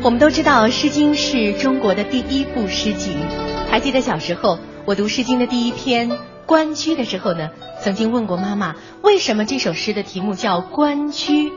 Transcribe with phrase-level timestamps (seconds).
[0.00, 3.16] 我们都知道，《诗经》是中国的第一部诗集。
[3.68, 6.08] 还记得小时候我读《诗经》的第一篇
[6.46, 7.50] 《关雎》的时候呢，
[7.82, 11.50] 曾经问过妈妈，为什么这首诗的题目叫《关雎》？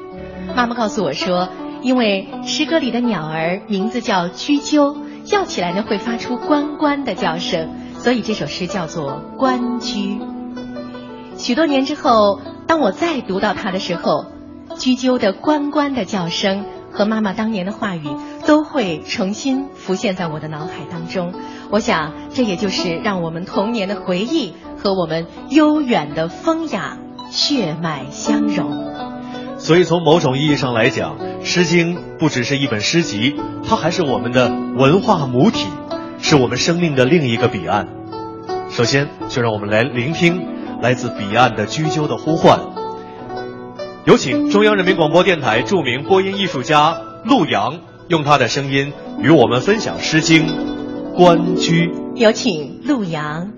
[0.55, 1.49] 妈妈告诉我说，
[1.83, 7.69] 因为诗歌里的鸟儿名字叫雎鸠，叫起来呢会发出“关关”的叫声，
[7.99, 10.19] 所以这首诗叫做《关雎》。
[11.37, 14.25] 许多年之后，当我再读到它的时候，
[14.77, 16.65] 雎鸠的“关关”的叫声。
[16.93, 18.05] 和妈妈当年的话语
[18.45, 21.33] 都会重新浮现在我的脑海当中。
[21.69, 26.97] 我想，这也就是让我们童年的回忆和我们悠远的风雅
[27.29, 28.91] 血脉相融。
[29.57, 35.67] 所以，从某种意义上来讲，《诗经》不只是一本诗集，它还是我们的文化母体，
[36.19, 37.87] 是我们生命的另一个彼岸。
[38.71, 40.47] 首先，就让我们来聆听
[40.81, 42.59] 来自彼岸的雎鸠的呼唤。
[44.03, 47.81] 有请中央人民广播电台著名播音艺术家陆阳，
[48.11, 50.45] 用他的声音与我们分享《诗经·
[51.15, 51.87] 关雎》。
[52.17, 53.49] 有请陆阳。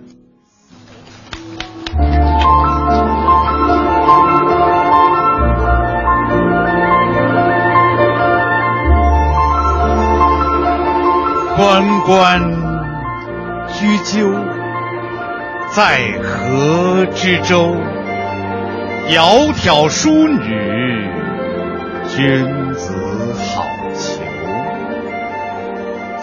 [11.58, 12.40] 关关
[13.70, 14.32] 雎鸠，
[15.72, 17.76] 在河之洲。
[19.10, 21.10] 窈窕淑女，
[22.08, 22.62] 君